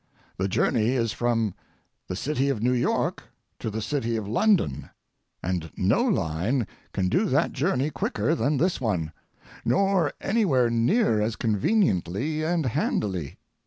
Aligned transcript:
The 0.37 0.47
journey 0.47 0.93
is 0.93 1.11
from 1.11 1.53
the 2.07 2.15
city 2.15 2.49
of 2.49 2.59
New 2.63 2.73
York 2.73 3.21
to 3.59 3.69
the 3.69 3.83
city 3.83 4.15
of 4.17 4.27
London, 4.27 4.89
and 5.43 5.69
no 5.77 6.01
line 6.03 6.65
can 6.91 7.07
do 7.07 7.25
that 7.25 7.53
journey 7.53 7.91
quicker 7.91 8.33
than 8.33 8.57
this 8.57 8.81
one, 8.81 9.11
nor 9.63 10.11
anywhere 10.19 10.71
near 10.71 11.21
as 11.21 11.35
conveniently 11.35 12.41
and 12.41 12.65
handily. 12.65 13.37